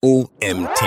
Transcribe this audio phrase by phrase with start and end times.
[0.00, 0.80] OMT.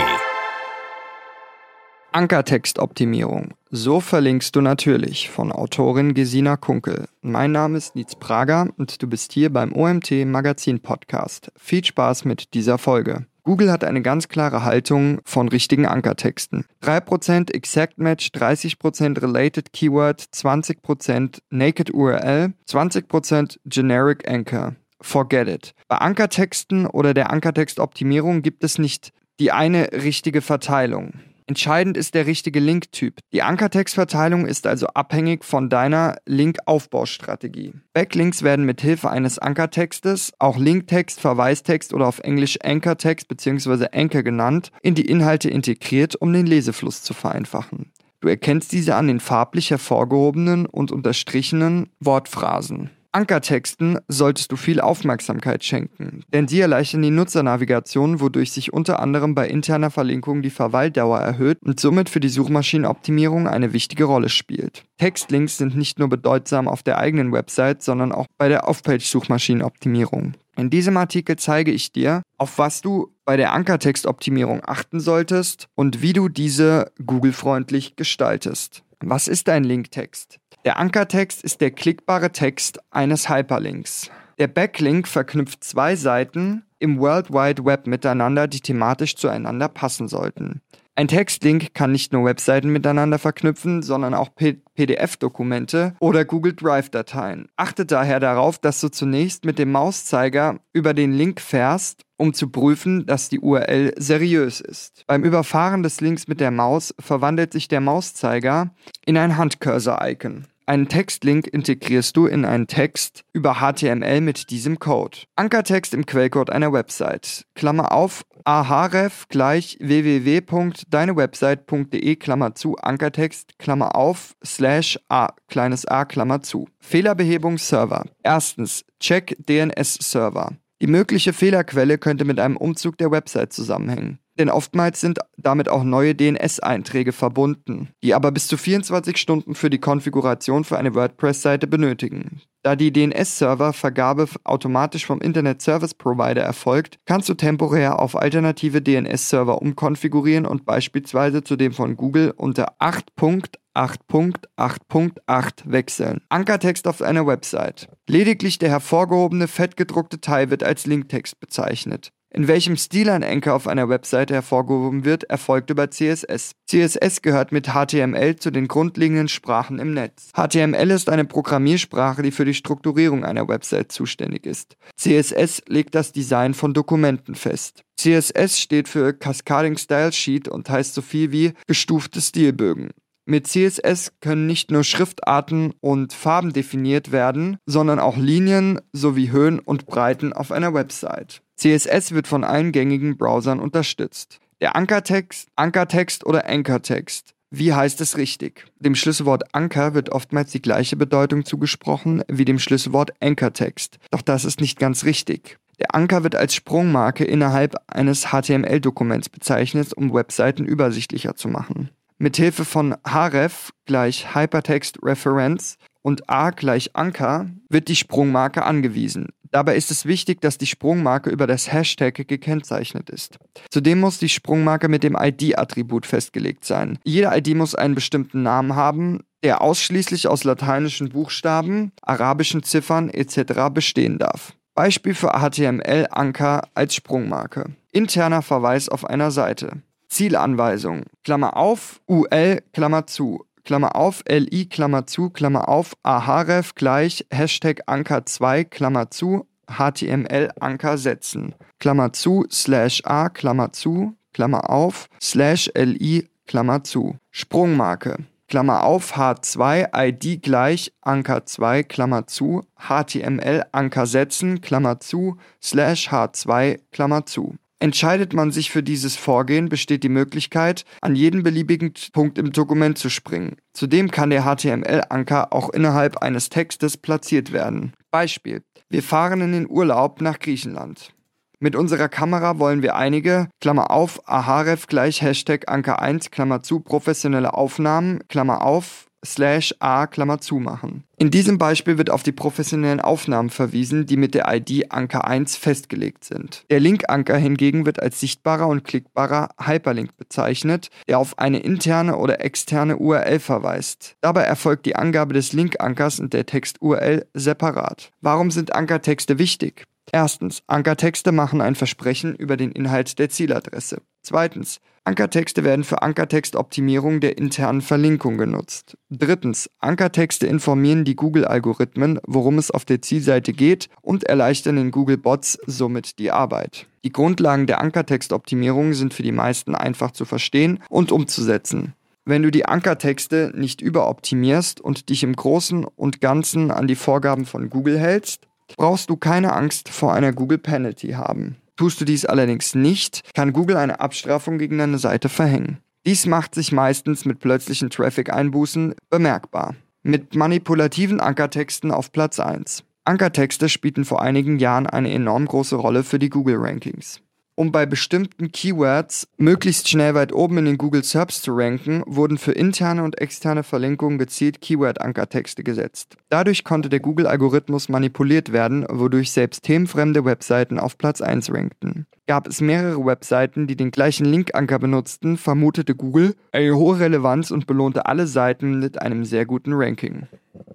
[2.13, 3.56] Ankertextoptimierung.
[3.69, 7.09] So verlinkst du natürlich von Autorin Gesina Kunkel.
[7.21, 11.52] Mein Name ist Nietz Prager und du bist hier beim OMT Magazin Podcast.
[11.57, 13.25] Viel Spaß mit dieser Folge.
[13.43, 16.64] Google hat eine ganz klare Haltung von richtigen Ankertexten.
[16.82, 24.78] 3% Exact Match, 30% Related Keyword, 20% Naked URL, 20% Generic Anchor.
[25.02, 25.73] Forget it.
[25.88, 31.14] Bei Ankertexten oder der Ankertextoptimierung gibt es nicht die eine richtige Verteilung.
[31.47, 33.20] Entscheidend ist der richtige Linktyp.
[33.34, 37.74] Die Ankertextverteilung ist also abhängig von deiner Linkaufbaustrategie.
[37.94, 43.88] Backlinks werden mit Hilfe eines Ankertextes, auch Linktext, Verweistext oder auf Englisch Anchortext bzw.
[43.91, 47.91] Anchor genannt, in die Inhalte integriert, um den Lesefluss zu vereinfachen.
[48.22, 52.91] Du erkennst diese an den farblich hervorgehobenen und unterstrichenen Wortphrasen.
[53.14, 59.36] Ankertexten solltest du viel Aufmerksamkeit schenken, denn sie erleichtern die Nutzernavigation, wodurch sich unter anderem
[59.36, 64.85] bei interner Verlinkung die Verweildauer erhöht und somit für die Suchmaschinenoptimierung eine wichtige Rolle spielt.
[64.97, 70.35] Textlinks sind nicht nur bedeutsam auf der eigenen Website, sondern auch bei der Off-Page-Suchmaschinenoptimierung.
[70.55, 76.02] In diesem Artikel zeige ich dir, auf was du bei der Ankertextoptimierung achten solltest und
[76.02, 78.83] wie du diese Google-freundlich gestaltest.
[79.00, 80.41] Was ist ein Linktext?
[80.63, 84.11] Der Ankertext ist der klickbare Text eines Hyperlinks.
[84.37, 90.61] Der Backlink verknüpft zwei Seiten im World Wide Web miteinander, die thematisch zueinander passen sollten.
[90.93, 97.47] Ein Textlink kann nicht nur Webseiten miteinander verknüpfen, sondern auch PDF-Dokumente oder Google Drive-Dateien.
[97.55, 102.49] Achte daher darauf, dass du zunächst mit dem Mauszeiger über den Link fährst, um zu
[102.49, 105.05] prüfen, dass die URL seriös ist.
[105.07, 108.69] Beim Überfahren des Links mit der Maus verwandelt sich der Mauszeiger
[109.05, 110.45] in ein Handcursor-Icon.
[110.65, 115.17] Einen Textlink integrierst du in einen Text über HTML mit diesem Code.
[115.35, 117.45] Ankertext im Quellcode einer Website.
[117.55, 126.41] Klammer auf ahref gleich www.deinewebsite.de Klammer zu Ankertext Klammer auf slash a kleines a Klammer
[126.41, 126.67] zu.
[126.79, 128.05] Fehlerbehebung Server.
[128.23, 130.53] Erstens check DNS Server.
[130.81, 135.84] Die mögliche Fehlerquelle könnte mit einem Umzug der Website zusammenhängen denn oftmals sind damit auch
[135.84, 141.68] neue DNS-Einträge verbunden, die aber bis zu 24 Stunden für die Konfiguration für eine WordPress-Seite
[141.68, 142.41] benötigen.
[142.63, 149.62] Da die DNS-Server-Vergabe automatisch vom Internet Service Provider erfolgt, kannst du temporär auf alternative DNS-Server
[149.62, 156.22] umkonfigurieren und beispielsweise zu dem von Google unter 8.8.8.8 wechseln.
[156.30, 157.90] Ankertext auf einer Website.
[158.07, 162.12] Lediglich der hervorgehobene fettgedruckte Teil wird als Linktext bezeichnet.
[162.34, 166.53] In welchem Stil ein Anchor auf einer Webseite hervorgehoben wird, erfolgt über CSS.
[166.66, 170.30] CSS gehört mit HTML zu den grundlegenden Sprachen im Netz.
[170.34, 174.78] HTML ist eine Programmiersprache, die für die Strukturierung einer Website zuständig ist.
[174.96, 177.84] CSS legt das Design von Dokumenten fest.
[177.97, 182.92] CSS steht für Cascading Style Sheet und heißt so viel wie gestufte Stilbögen.
[183.25, 189.59] Mit CSS können nicht nur Schriftarten und Farben definiert werden, sondern auch Linien sowie Höhen
[189.59, 191.42] und Breiten auf einer Website.
[191.61, 194.39] CSS wird von allen gängigen Browsern unterstützt.
[194.61, 197.35] Der Ankertext, Ankertext oder Ankertext.
[197.51, 198.66] Wie heißt es richtig?
[198.79, 204.00] Dem Schlüsselwort Anker wird oftmals die gleiche Bedeutung zugesprochen wie dem Schlüsselwort Ankertext.
[204.09, 205.59] Doch das ist nicht ganz richtig.
[205.77, 211.91] Der Anker wird als Sprungmarke innerhalb eines HTML-Dokuments bezeichnet, um Webseiten übersichtlicher zu machen.
[212.17, 219.27] Mithilfe von href gleich Hypertext Reference und a gleich Anker wird die Sprungmarke angewiesen.
[219.51, 223.38] Dabei ist es wichtig, dass die Sprungmarke über das Hashtag gekennzeichnet ist.
[223.69, 226.97] Zudem muss die Sprungmarke mit dem ID-Attribut festgelegt sein.
[227.03, 233.69] Jede ID muss einen bestimmten Namen haben, der ausschließlich aus lateinischen Buchstaben, arabischen Ziffern etc.
[233.73, 234.53] bestehen darf.
[234.73, 237.72] Beispiel für HTML-Anker als Sprungmarke.
[237.91, 239.81] Interner Verweis auf einer Seite.
[240.07, 241.03] Zielanweisung.
[241.23, 243.45] Klammer auf, UL, Klammer zu.
[243.63, 250.51] Klammer auf, LI, Klammer zu, Klammer auf, ahref gleich Hashtag Anker 2, Klammer zu, HTML
[250.59, 251.55] Anker setzen.
[251.79, 257.18] Klammer zu, slash A, Klammer zu, Klammer auf, slash LI, Klammer zu.
[257.31, 258.18] Sprungmarke.
[258.47, 266.09] Klammer auf, H2, ID gleich Anker 2, Klammer zu, HTML Anker setzen, Klammer zu, slash
[266.09, 267.56] H2, Klammer zu.
[267.81, 273.00] Entscheidet man sich für dieses Vorgehen, besteht die Möglichkeit, an jeden beliebigen Punkt im Dokument
[273.00, 273.56] zu springen.
[273.74, 277.94] Zudem kann der HTML-Anker auch innerhalb eines Textes platziert werden.
[278.12, 278.62] Beispiel.
[278.89, 281.12] Wir fahren in den Urlaub nach Griechenland.
[281.60, 286.81] Mit unserer Kamera wollen wir einige, Klammer auf, ahref gleich Hashtag Anker 1, Klammer zu,
[286.81, 291.03] professionelle Aufnahmen, Klammer auf, slash a Klammer zu machen.
[291.18, 295.56] In diesem Beispiel wird auf die professionellen Aufnahmen verwiesen, die mit der ID Anker 1
[295.56, 296.65] festgelegt sind.
[296.71, 302.44] Der Linkanker hingegen wird als sichtbarer und klickbarer Hyperlink bezeichnet, der auf eine interne oder
[302.44, 304.15] externe URL verweist.
[304.21, 308.12] Dabei erfolgt die Angabe des Linkankers und der Text-URL separat.
[308.21, 309.85] Warum sind Ankertexte wichtig?
[310.12, 314.01] Erstens, Ankertexte machen ein Versprechen über den Inhalt der Zieladresse.
[314.21, 318.97] Zweitens, Ankertexte werden für Ankertextoptimierung der internen Verlinkung genutzt.
[319.09, 325.57] Drittens, Ankertexte informieren die Google-Algorithmen, worum es auf der Zielseite geht und erleichtern den Google-Bots
[325.65, 326.85] somit die Arbeit.
[327.03, 331.94] Die Grundlagen der Ankertextoptimierung sind für die meisten einfach zu verstehen und umzusetzen.
[332.24, 337.45] Wenn du die Ankertexte nicht überoptimierst und dich im Großen und Ganzen an die Vorgaben
[337.45, 338.47] von Google hältst,
[338.77, 341.57] brauchst du keine Angst vor einer Google Penalty haben.
[341.77, 345.79] Tust du dies allerdings nicht, kann Google eine Abstrafung gegen deine Seite verhängen.
[346.06, 349.75] Dies macht sich meistens mit plötzlichen Traffic-Einbußen bemerkbar.
[350.03, 352.83] Mit manipulativen Ankertexten auf Platz 1.
[353.06, 357.21] Ankertexte spielten vor einigen Jahren eine enorm große Rolle für die Google-Rankings.
[357.62, 362.40] Um bei bestimmten Keywords möglichst schnell weit oben in den Google Search zu ranken, wurden
[362.40, 366.18] für interne und externe Verlinkungen gezielt Keyword-Ankertexte gesetzt.
[366.30, 372.08] Dadurch konnte der Google-Algorithmus manipuliert werden, wodurch selbst themenfremde Webseiten auf Platz 1 rankten.
[372.25, 377.68] Gab es mehrere Webseiten, die den gleichen Linkanker benutzten, vermutete Google eine hohe Relevanz und
[377.68, 380.24] belohnte alle Seiten mit einem sehr guten Ranking.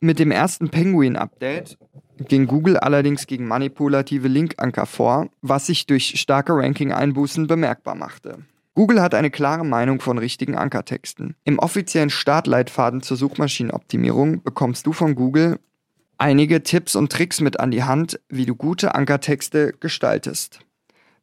[0.00, 1.79] Mit dem ersten Penguin-Update
[2.18, 8.38] ging Google allerdings gegen manipulative Linkanker vor, was sich durch starke Ranking-Einbußen bemerkbar machte.
[8.74, 11.34] Google hat eine klare Meinung von richtigen Ankertexten.
[11.44, 15.58] Im offiziellen Startleitfaden zur Suchmaschinenoptimierung bekommst du von Google
[16.18, 20.60] einige Tipps und Tricks mit an die Hand, wie du gute Ankertexte gestaltest.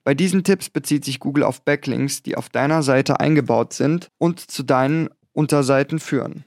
[0.04, 4.40] Bei diesen Tipps bezieht sich Google auf Backlinks, die auf deiner Seite eingebaut sind und
[4.40, 6.46] zu deinen Unterseiten führen.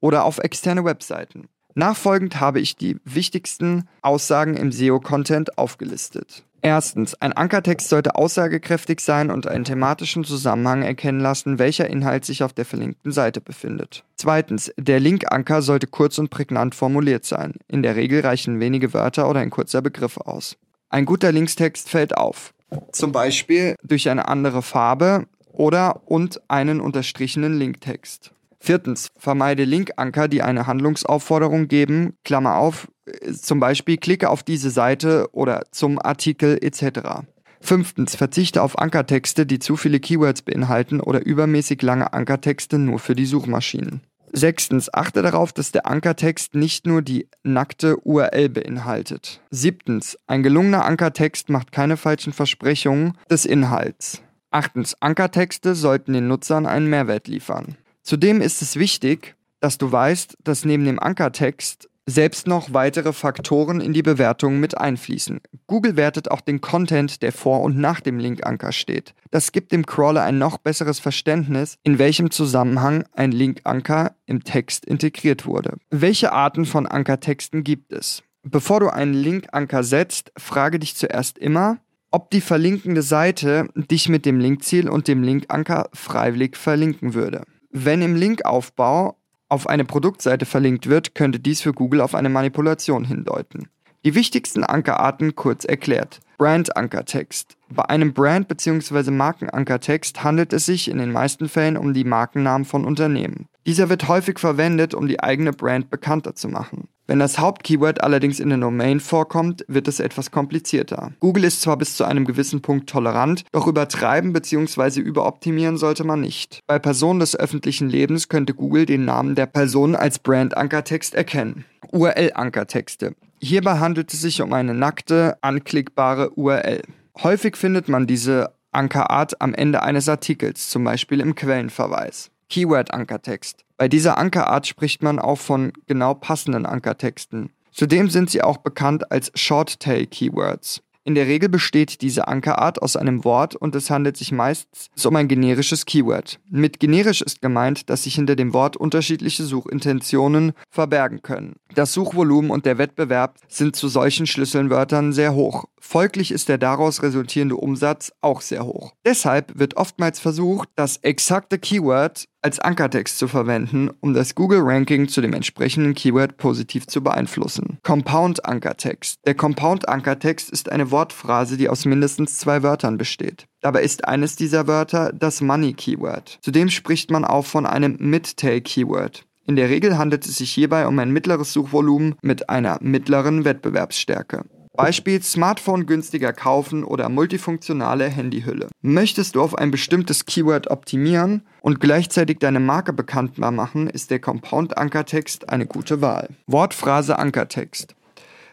[0.00, 1.48] Oder auf externe Webseiten.
[1.74, 6.44] Nachfolgend habe ich die wichtigsten Aussagen im SEO-Content aufgelistet.
[6.64, 12.44] Erstens, ein Ankertext sollte aussagekräftig sein und einen thematischen Zusammenhang erkennen lassen, welcher Inhalt sich
[12.44, 14.04] auf der verlinkten Seite befindet.
[14.16, 17.54] Zweitens, der Linkanker sollte kurz und prägnant formuliert sein.
[17.66, 20.56] In der Regel reichen wenige Wörter oder ein kurzer Begriff aus.
[20.88, 22.54] Ein guter Linkstext fällt auf.
[22.92, 28.32] Zum Beispiel durch eine andere Farbe oder und einen unterstrichenen Linktext.
[28.64, 32.86] Viertens, vermeide Linkanker, die eine Handlungsaufforderung geben, Klammer auf,
[33.32, 37.24] zum Beispiel klicke auf diese Seite oder zum Artikel etc.
[37.60, 43.16] Fünftens, verzichte auf Ankertexte, die zu viele Keywords beinhalten oder übermäßig lange Ankertexte nur für
[43.16, 44.02] die Suchmaschinen.
[44.30, 49.40] Sechstens, achte darauf, dass der Ankertext nicht nur die nackte URL beinhaltet.
[49.50, 54.22] Siebtens, ein gelungener Ankertext macht keine falschen Versprechungen des Inhalts.
[54.52, 57.76] Achtens, Ankertexte sollten den Nutzern einen Mehrwert liefern.
[58.02, 63.80] Zudem ist es wichtig, dass du weißt, dass neben dem Ankertext selbst noch weitere Faktoren
[63.80, 65.40] in die Bewertung mit einfließen.
[65.68, 69.14] Google wertet auch den Content, der vor und nach dem Linkanker steht.
[69.30, 74.84] Das gibt dem Crawler ein noch besseres Verständnis, in welchem Zusammenhang ein Linkanker im Text
[74.84, 75.76] integriert wurde.
[75.90, 78.24] Welche Arten von Ankertexten gibt es?
[78.42, 81.78] Bevor du einen Linkanker setzt, frage dich zuerst immer,
[82.10, 87.42] ob die verlinkende Seite dich mit dem Linkziel und dem Linkanker freiwillig verlinken würde.
[87.72, 89.16] Wenn im Linkaufbau
[89.48, 93.68] auf eine Produktseite verlinkt wird, könnte dies für Google auf eine Manipulation hindeuten.
[94.04, 96.20] Die wichtigsten Ankerarten kurz erklärt.
[96.36, 97.56] Brand-Ankertext.
[97.70, 99.10] Bei einem Brand- bzw.
[99.10, 103.46] Markenankertext handelt es sich in den meisten Fällen um die Markennamen von Unternehmen.
[103.64, 106.88] Dieser wird häufig verwendet, um die eigene Brand bekannter zu machen.
[107.06, 111.12] Wenn das Hauptkeyword allerdings in der Domain vorkommt, wird es etwas komplizierter.
[111.18, 115.00] Google ist zwar bis zu einem gewissen Punkt tolerant, doch übertreiben bzw.
[115.00, 116.60] überoptimieren sollte man nicht.
[116.66, 121.64] Bei Personen des öffentlichen Lebens könnte Google den Namen der Person als Brand-Ankertext erkennen.
[121.90, 123.14] URL-Ankertexte.
[123.40, 126.82] Hierbei handelt es sich um eine nackte, anklickbare URL.
[127.22, 132.30] Häufig findet man diese Ankerart am Ende eines Artikels, zum Beispiel im Quellenverweis.
[132.48, 133.64] Keyword-Ankertext.
[133.82, 137.50] Bei dieser Ankerart spricht man auch von genau passenden Ankertexten.
[137.72, 140.82] Zudem sind sie auch bekannt als Short-Tail-Keywords.
[141.02, 145.16] In der Regel besteht diese Ankerart aus einem Wort und es handelt sich meistens um
[145.16, 146.38] ein generisches Keyword.
[146.48, 151.56] Mit generisch ist gemeint, dass sich hinter dem Wort unterschiedliche Suchintentionen verbergen können.
[151.74, 155.64] Das Suchvolumen und der Wettbewerb sind zu solchen Schlüsselwörtern sehr hoch.
[155.80, 158.92] Folglich ist der daraus resultierende Umsatz auch sehr hoch.
[159.04, 165.20] Deshalb wird oftmals versucht, das exakte Keyword als Ankertext zu verwenden, um das Google-Ranking zu
[165.20, 167.78] dem entsprechenden Keyword positiv zu beeinflussen.
[167.82, 169.20] Compound-Ankertext.
[169.26, 173.46] Der Compound-Ankertext ist eine Wortphrase, die aus mindestens zwei Wörtern besteht.
[173.60, 176.38] Dabei ist eines dieser Wörter das Money-Keyword.
[176.42, 179.24] Zudem spricht man auch von einem Mid-Tail-Keyword.
[179.44, 184.44] In der Regel handelt es sich hierbei um ein mittleres Suchvolumen mit einer mittleren Wettbewerbsstärke.
[184.74, 188.68] Beispiel Smartphone günstiger kaufen oder multifunktionale Handyhülle.
[188.80, 194.20] Möchtest du auf ein bestimmtes Keyword optimieren und gleichzeitig deine Marke bekanntbar machen, ist der
[194.20, 196.30] Compound Ankertext eine gute Wahl.
[196.46, 197.94] Wortphrase Ankertext.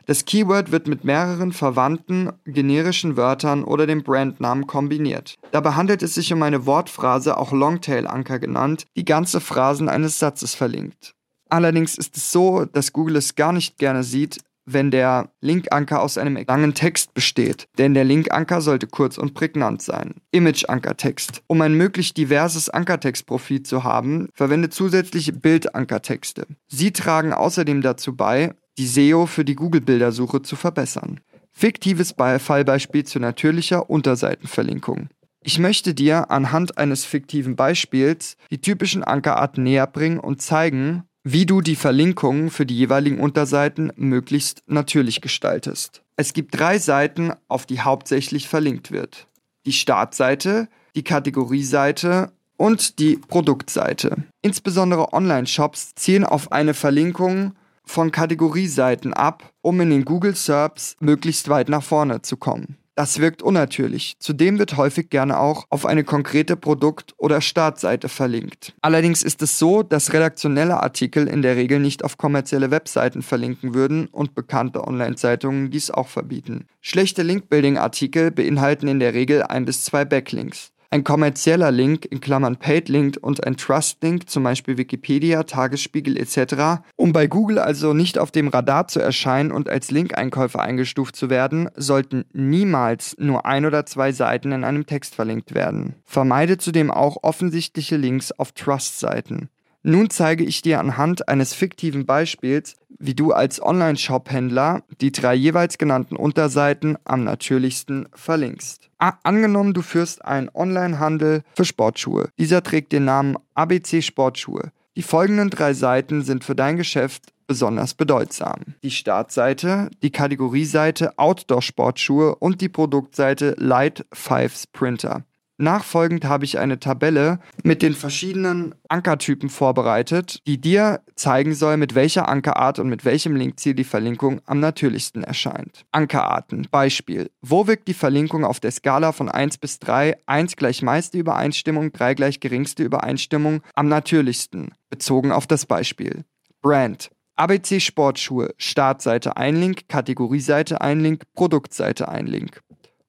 [0.08, 5.36] Das Keyword wird mit mehreren verwandten generischen Wörtern oder dem Brandnamen kombiniert.
[5.52, 10.56] Dabei handelt es sich um eine Wortphrase, auch Longtail-Anker genannt, die ganze Phrasen eines Satzes
[10.56, 11.14] verlinkt.
[11.50, 14.40] Allerdings ist es so, dass Google es gar nicht gerne sieht,
[14.74, 19.82] wenn der Linkanker aus einem langen Text besteht, denn der Linkanker sollte kurz und prägnant
[19.82, 20.16] sein.
[20.32, 21.42] Image-Ankertext.
[21.48, 26.48] Um ein möglichst diverses Ankertextprofil zu haben, verwende zusätzliche Bildankertexte.
[26.68, 31.20] Sie tragen außerdem dazu bei, die SEO für die Google-Bildersuche zu verbessern.
[31.52, 35.10] Fiktives Fallbeispiel zu natürlicher Unterseitenverlinkung.
[35.42, 41.46] Ich möchte dir anhand eines fiktiven Beispiels die typischen Ankerarten näher bringen und zeigen, wie
[41.46, 46.02] du die Verlinkungen für die jeweiligen Unterseiten möglichst natürlich gestaltest.
[46.16, 49.28] Es gibt drei Seiten, auf die hauptsächlich verlinkt wird.
[49.68, 54.24] Die Startseite, die Kategorieseite und die Produktseite.
[54.42, 57.54] Insbesondere Online-Shops zielen auf eine Verlinkung
[57.86, 62.78] von Kategorieseiten ab, um in den Google SERPs möglichst weit nach vorne zu kommen.
[63.00, 64.18] Das wirkt unnatürlich.
[64.20, 68.74] Zudem wird häufig gerne auch auf eine konkrete Produkt- oder Startseite verlinkt.
[68.82, 73.74] Allerdings ist es so, dass redaktionelle Artikel in der Regel nicht auf kommerzielle Webseiten verlinken
[73.74, 76.68] würden und bekannte Online-Zeitungen dies auch verbieten.
[76.82, 80.74] Schlechte Link-Building-Artikel beinhalten in der Regel ein bis zwei Backlinks.
[80.92, 86.18] Ein kommerzieller Link in Klammern Paid Link und ein Trust Link, zum Beispiel Wikipedia, Tagesspiegel
[86.18, 91.16] etc., um bei Google also nicht auf dem Radar zu erscheinen und als Link-Einkäufer eingestuft
[91.16, 95.94] zu werden, sollten niemals nur ein oder zwei Seiten in einem Text verlinkt werden.
[96.06, 99.50] Vermeide zudem auch offensichtliche Links auf Trust-Seiten.
[99.84, 105.78] Nun zeige ich dir anhand eines fiktiven Beispiels, wie du als Online-Shop-Händler die drei jeweils
[105.78, 108.90] genannten Unterseiten am natürlichsten verlinkst.
[108.98, 112.30] A angenommen, du führst einen Online-Handel für Sportschuhe.
[112.38, 114.72] Dieser trägt den Namen ABC Sportschuhe.
[114.98, 118.76] Die folgenden drei Seiten sind für dein Geschäft besonders bedeutsam.
[118.84, 125.24] Die Startseite, die Kategorieseite Outdoor Sportschuhe und die Produktseite Light Fives Printer.
[125.62, 131.96] Nachfolgend habe ich eine Tabelle mit den verschiedenen Ankertypen vorbereitet, die dir zeigen soll, mit
[131.96, 135.86] welcher Ankerart und mit welchem Linkziel die Verlinkung am natürlichsten erscheint.
[135.92, 136.70] Ankerarten.
[136.72, 137.30] Beispiel.
[137.42, 141.92] Wo wirkt die Verlinkung auf der Skala von 1 bis 3, 1 gleich meiste Übereinstimmung,
[141.92, 146.24] 3 gleich geringste Übereinstimmung am natürlichsten, bezogen auf das Beispiel.
[146.62, 147.12] Brand.
[147.36, 152.62] ABC Sportschuhe, Startseite ein Link, Kategorieseite ein Link, Produktseite ein Link.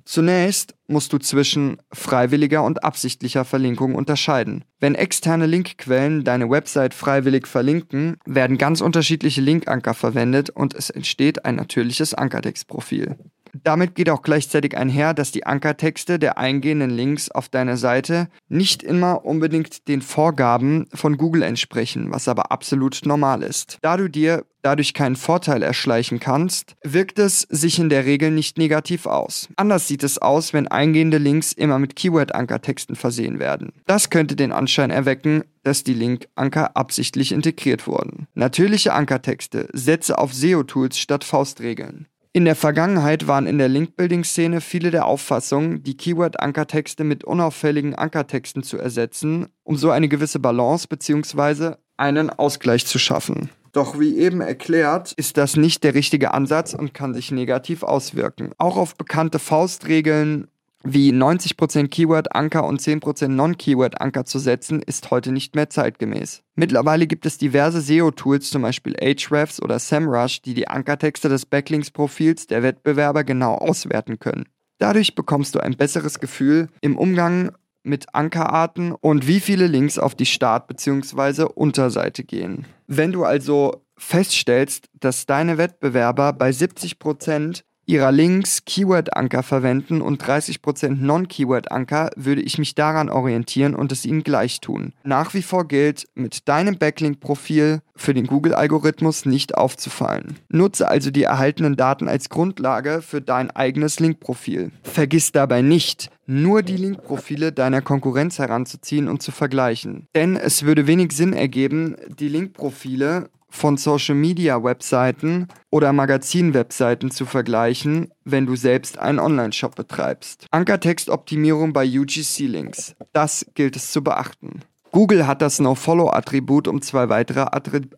[0.06, 4.64] Zunächst musst du zwischen freiwilliger und absichtlicher Verlinkung unterscheiden.
[4.80, 11.46] Wenn externe Linkquellen deine Website freiwillig verlinken, werden ganz unterschiedliche Linkanker verwendet und es entsteht
[11.46, 13.18] ein natürliches Ankertextprofil.
[13.64, 18.84] Damit geht auch gleichzeitig einher, dass die Ankertexte der eingehenden Links auf deiner Seite nicht
[18.84, 23.78] immer unbedingt den Vorgaben von Google entsprechen, was aber absolut normal ist.
[23.82, 28.58] Da du dir dadurch keinen Vorteil erschleichen kannst, wirkt es sich in der Regel nicht
[28.58, 29.48] negativ aus.
[29.58, 33.74] Anders sieht es aus, wenn eingehende Links immer mit Keyword-Ankertexten versehen werden.
[33.86, 38.28] Das könnte den Anschein erwecken, dass die Link-Anker absichtlich integriert wurden.
[38.34, 42.08] Natürliche Ankertexte setze auf SEO-Tools statt Faustregeln.
[42.36, 48.62] In der Vergangenheit waren in der Link-Building-Szene viele der Auffassung, die Keyword-Ankertexte mit unauffälligen Ankertexten
[48.62, 51.76] zu ersetzen, um so eine gewisse Balance bzw.
[51.96, 53.52] einen Ausgleich zu schaffen.
[53.72, 58.52] Doch wie eben erklärt, ist das nicht der richtige Ansatz und kann sich negativ auswirken.
[58.58, 60.50] Auch auf bekannte Faustregeln
[60.86, 66.44] wie 90% Keyword-Anker und 10% Non-Keyword-Anker zu setzen, ist heute nicht mehr zeitgemäß.
[66.56, 72.48] Mittlerweile gibt es diverse SEO-Tools, zum Beispiel Ahrefs oder SEMrush, die die Ankertexte des Backlinks-Profils
[72.48, 74.46] der Wettbewerber genau auswerten können.
[74.78, 77.52] Dadurch bekommst du ein besseres Gefühl im Umgang
[77.84, 81.44] mit Ankerarten und wie viele Links auf die Start- bzw.
[81.44, 82.66] Unterseite gehen.
[82.88, 90.96] Wenn du also feststellst, dass deine Wettbewerber bei 70% ihrer Links Keyword-Anker verwenden und 30%
[91.02, 94.94] Non-Keyword-Anker, würde ich mich daran orientieren und es ihnen gleich tun.
[95.04, 100.38] Nach wie vor gilt, mit deinem Backlink-Profil für den Google-Algorithmus nicht aufzufallen.
[100.50, 104.72] Nutze also die erhaltenen Daten als Grundlage für dein eigenes Link-Profil.
[104.84, 110.08] Vergiss dabei nicht, nur die Link-Profile deiner Konkurrenz heranzuziehen und zu vergleichen.
[110.16, 117.26] Denn es würde wenig Sinn ergeben, die Link-Profile von Social Media Webseiten oder Magazin-Webseiten zu
[117.26, 120.46] vergleichen, wenn du selbst einen Online-Shop betreibst.
[120.52, 122.96] Ankertextoptimierung bei UGC-Links.
[123.14, 124.62] Das gilt es zu beachten.
[124.92, 127.46] Google hat das NoFollow-Attribut um zwei weitere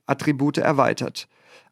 [0.07, 1.27] Attribute erweitert.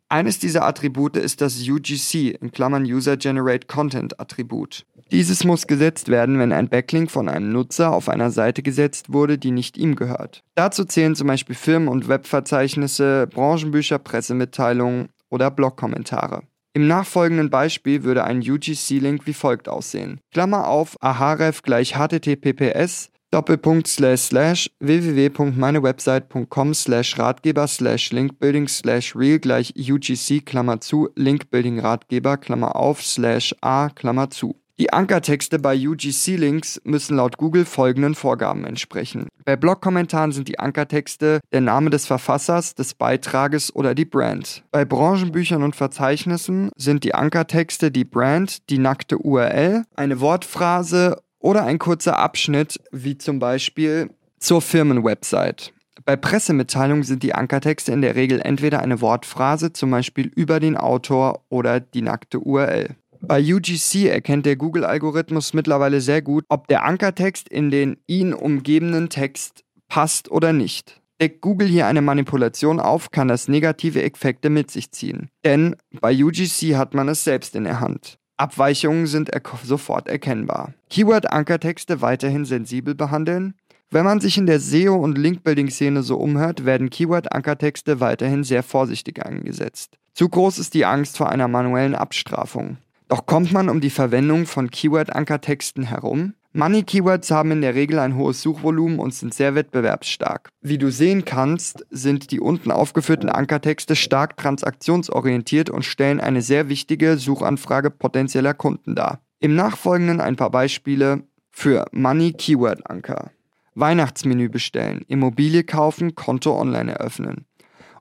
[0.08, 4.86] Eines dieser Attribute ist das UGC, in Klammern User Generate Content Attribut.
[5.12, 9.40] Dieses muss gesetzt werden, wenn ein Backlink von einem Nutzer auf einer Seite gesetzt wurde,
[9.40, 10.44] die nicht ihm gehört.
[10.54, 16.44] Dazu zählen zum Beispiel Firmen- und Webverzeichnisse, Branchenbücher, Pressemitteilungen oder Blogkommentare.
[16.74, 20.20] Im nachfolgenden Beispiel würde ein UGC-Link wie folgt aussehen.
[20.32, 29.40] Klammer auf, ahref gleich https Doppelpunkt slash slash www.meinewebsite.com slash Ratgeber slash Linkbuilding slash real
[29.40, 34.56] gleich UGC Klammer zu Linkbuilding Ratgeber Klammer auf slash a Klammer zu.
[34.78, 39.30] Die Ankertexte bei UGC-Links müssen laut Google folgenden Vorgaben entsprechen.
[39.46, 44.66] Bei Blogkommentaren sind die Ankertexte der Name des Verfassers, des Beitrages oder die Brand.
[44.72, 51.64] Bei Branchenbüchern und Verzeichnissen sind die Ankertexte die Brand, die nackte URL, eine Wortphrase oder
[51.64, 55.72] ein kurzer Abschnitt, wie zum Beispiel zur Firmenwebsite.
[56.04, 60.76] Bei Pressemitteilungen sind die Ankertexte in der Regel entweder eine Wortphrase, zum Beispiel über den
[60.76, 62.96] Autor oder die nackte URL.
[63.22, 69.10] Bei UGC erkennt der Google-Algorithmus mittlerweile sehr gut, ob der Ankertext in den ihn umgebenden
[69.10, 71.00] Text passt oder nicht.
[71.22, 75.30] Deckt Google hier eine Manipulation auf, kann das negative Effekte mit sich ziehen.
[75.46, 78.18] Denn bei UGC hat man es selbst in der Hand.
[78.38, 80.74] Abweichungen sind er sofort erkennbar.
[80.90, 83.54] Keyword-Ankertexte weiterhin sensibel behandeln.
[83.92, 89.26] Wenn man sich in der SEO- und Link-Building-Szene so umhört, werden Keyword-Ankertexte weiterhin sehr vorsichtig
[89.26, 89.98] eingesetzt.
[90.14, 92.78] Zu groß ist die Angst vor einer manuellen Abstrafung.
[93.08, 96.34] Doch kommt man um die Verwendung von Keyword-Ankertexten herum?
[96.56, 100.48] Money-Keywords haben in der Regel ein hohes Suchvolumen und sind sehr wettbewerbsstark.
[100.62, 106.70] Wie du sehen kannst, sind die unten aufgeführten Ankertexte stark transaktionsorientiert und stellen eine sehr
[106.70, 109.20] wichtige Suchanfrage potenzieller Kunden dar.
[109.42, 113.32] Im Nachfolgenden ein paar Beispiele für Money-Keyword-Anker.
[113.74, 117.46] Weihnachtsmenü bestellen, Immobilie kaufen, Konto online eröffnen.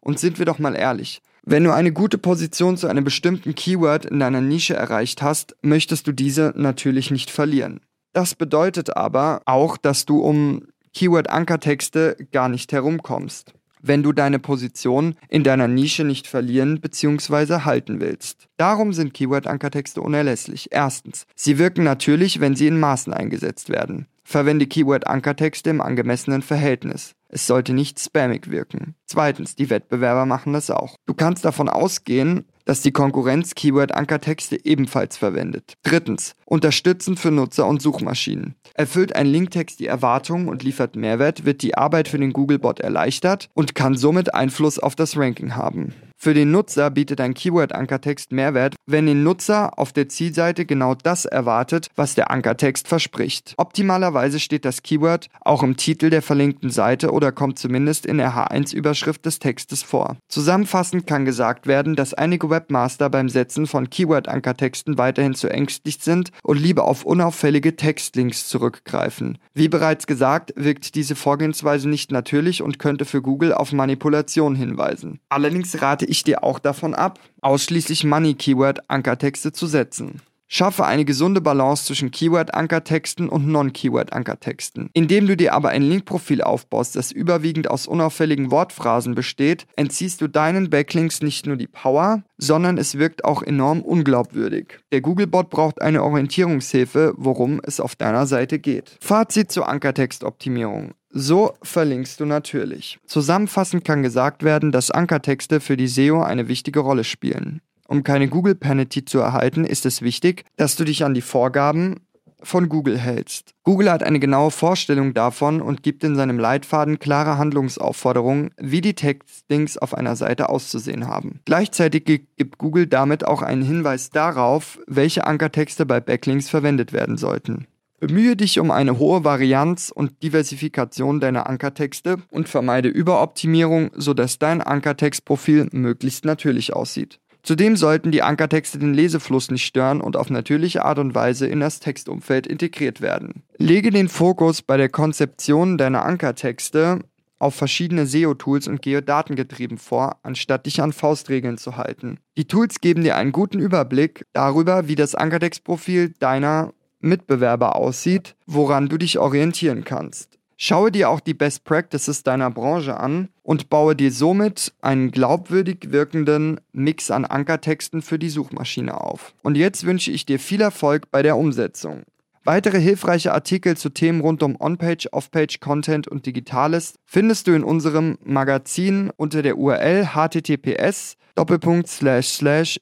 [0.01, 4.07] Und sind wir doch mal ehrlich, wenn du eine gute Position zu einem bestimmten Keyword
[4.07, 7.81] in deiner Nische erreicht hast, möchtest du diese natürlich nicht verlieren.
[8.14, 10.62] Das bedeutet aber auch, dass du um
[10.94, 13.53] Keyword-Ankertexte gar nicht herumkommst
[13.87, 17.61] wenn du deine Position in deiner Nische nicht verlieren bzw.
[17.64, 18.48] halten willst.
[18.57, 20.68] Darum sind Keyword-Ankertexte unerlässlich.
[20.70, 24.07] Erstens, sie wirken natürlich, wenn sie in Maßen eingesetzt werden.
[24.24, 27.14] Verwende Keyword-Ankertexte im angemessenen Verhältnis.
[27.29, 28.94] Es sollte nicht spammig wirken.
[29.05, 30.96] Zweitens, die Wettbewerber machen das auch.
[31.05, 35.74] Du kannst davon ausgehen, dass die Konkurrenz Keyword-Ankertexte ebenfalls verwendet.
[35.83, 38.55] Drittens, unterstützend für Nutzer und Suchmaschinen.
[38.74, 43.48] Erfüllt ein Linktext die Erwartungen und liefert Mehrwert, wird die Arbeit für den Googlebot erleichtert
[43.55, 45.94] und kann somit Einfluss auf das Ranking haben.
[46.25, 51.27] Für den Nutzer bietet ein Keyword-Ankertext Mehrwert, wenn den Nutzer auf der Zielseite genau das
[51.27, 53.53] erwartet, was der Ankertext verspricht.
[53.59, 58.35] Optimalerweise steht das Keyword auch im Titel der verlinkten Seite oder kommt zumindest in der
[58.35, 60.17] H1-Überschrift des Textes vor.
[60.31, 66.31] Zusammenfassend kann gesagt werden, dass einige Webmaster beim Setzen von Keyword-Ankertexten weiterhin zu ängstlich sind
[66.43, 69.37] und lieber auf unauffällige Textlinks zurückgreifen.
[69.53, 75.21] Wie bereits gesagt, wirkt diese Vorgehensweise nicht natürlich und könnte für Google auf Manipulation hinweisen.
[75.29, 80.22] Allerdings rate ich ich dir auch davon ab, ausschließlich Money-Keyword-Ankertexte zu setzen.
[80.46, 84.90] Schaffe eine gesunde Balance zwischen Keyword-Ankertexten und Non-Keyword-Ankertexten.
[84.92, 90.29] Indem du dir aber ein Linkprofil aufbaust, das überwiegend aus unauffälligen Wortphrasen besteht, entziehst du
[90.29, 94.79] deinen Backlinks nicht nur die Power, sondern es wirkt auch enorm unglaubwürdig.
[94.92, 98.96] Der Googlebot braucht eine Orientierungshilfe, worum es auf deiner Seite geht.
[99.00, 100.92] Fazit zur Ankertextoptimierung.
[101.16, 102.98] So verlinkst du natürlich.
[103.07, 107.61] Zusammenfassend kann gesagt werden, dass Ankertexte für die SEO eine wichtige Rolle spielen.
[107.87, 112.00] Um keine Google Penalty zu erhalten, ist es wichtig, dass du dich an die Vorgaben
[112.42, 113.55] von Google hältst.
[113.62, 118.94] Google hat eine genaue Vorstellung davon und gibt in seinem Leitfaden klare Handlungsaufforderungen, wie die
[118.94, 121.38] Textlinks auf einer Seite auszusehen haben.
[121.44, 127.68] Gleichzeitig gibt Google damit auch einen Hinweis darauf, welche Ankertexte bei Backlinks verwendet werden sollten.
[128.07, 134.61] Bemühe dich um eine hohe Varianz und Diversifikation deiner Ankertexte und vermeide Überoptimierung, sodass dein
[134.61, 137.19] Ankertextprofil möglichst natürlich aussieht.
[137.43, 141.61] Zudem sollten die Ankertexte den Lesefluss nicht stören und auf natürliche Art und Weise in
[141.61, 143.43] das Textumfeld integriert werden.
[143.57, 146.99] Lege den Fokus bei der Konzeption deiner Ankertexte
[147.38, 152.19] auf verschiedene SEO-Tools und Geodatengetrieben vor, anstatt dich an Faustregeln zu halten.
[152.37, 158.88] Die Tools geben dir einen guten Überblick darüber, wie das Ankertextprofil deiner Mitbewerber aussieht, woran
[158.88, 160.38] du dich orientieren kannst.
[160.57, 165.90] Schaue dir auch die Best Practices deiner Branche an und baue dir somit einen glaubwürdig
[165.90, 169.35] wirkenden Mix an Ankertexten für die Suchmaschine auf.
[169.43, 172.05] Und jetzt wünsche ich dir viel Erfolg bei der Umsetzung.
[172.46, 177.64] Weitere hilfreiche Artikel zu Themen rund um On-Page, Off-Page, Content und Digitales findest du in
[177.64, 181.16] unserem Magazin unter der URL https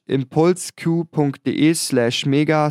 [0.05, 1.75] impulsq.de
[2.25, 2.69] mega.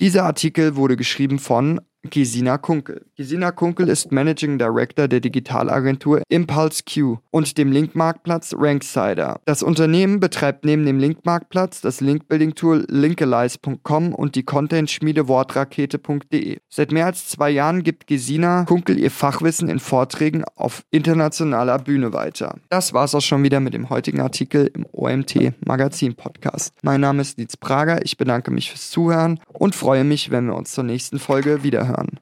[0.00, 3.04] Dieser Artikel wurde geschrieben von Gesina Kunkel.
[3.16, 9.38] Gesina Kunkel ist Managing Director der Digitalagentur Impulse Q und dem Linkmarktplatz Ranksider.
[9.44, 16.58] Das Unternehmen betreibt neben dem Linkmarktplatz das Linkbuilding-Tool Linkalize.com und die Content-Schmiede Wortrakete.de.
[16.68, 22.12] Seit mehr als zwei Jahren gibt Gesina Kunkel ihr Fachwissen in Vorträgen auf internationaler Bühne
[22.12, 22.56] weiter.
[22.68, 26.74] Das war's auch schon wieder mit dem heutigen Artikel im OMT Magazin Podcast.
[26.82, 30.56] Mein Name ist Nietz Prager, ich bedanke mich fürs Zuhören und freue mich, wenn wir
[30.56, 32.18] uns zur nächsten Folge wiederhören.